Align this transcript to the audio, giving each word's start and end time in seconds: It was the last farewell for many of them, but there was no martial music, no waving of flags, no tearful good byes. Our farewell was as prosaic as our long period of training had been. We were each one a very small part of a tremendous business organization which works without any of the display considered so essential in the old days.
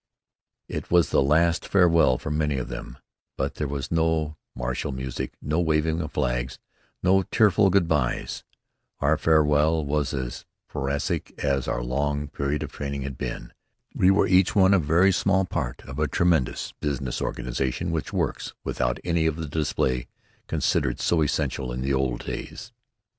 It 0.67 0.89
was 0.89 1.11
the 1.11 1.21
last 1.21 1.67
farewell 1.67 2.17
for 2.17 2.31
many 2.31 2.57
of 2.57 2.69
them, 2.69 2.97
but 3.37 3.53
there 3.53 3.67
was 3.67 3.91
no 3.91 4.35
martial 4.55 4.91
music, 4.91 5.33
no 5.43 5.59
waving 5.61 6.01
of 6.01 6.11
flags, 6.13 6.57
no 7.03 7.21
tearful 7.21 7.69
good 7.69 7.87
byes. 7.87 8.43
Our 8.99 9.15
farewell 9.15 9.85
was 9.85 10.11
as 10.11 10.43
prosaic 10.67 11.35
as 11.43 11.67
our 11.67 11.83
long 11.83 12.29
period 12.29 12.63
of 12.63 12.71
training 12.71 13.03
had 13.03 13.15
been. 13.15 13.53
We 13.93 14.09
were 14.09 14.25
each 14.25 14.55
one 14.55 14.73
a 14.73 14.79
very 14.79 15.11
small 15.11 15.45
part 15.45 15.83
of 15.85 15.99
a 15.99 16.07
tremendous 16.07 16.71
business 16.79 17.21
organization 17.21 17.91
which 17.91 18.11
works 18.11 18.55
without 18.63 18.97
any 19.03 19.27
of 19.27 19.35
the 19.35 19.45
display 19.47 20.07
considered 20.47 20.99
so 20.99 21.21
essential 21.21 21.71
in 21.71 21.81
the 21.81 21.93
old 21.93 22.25
days. 22.25 22.71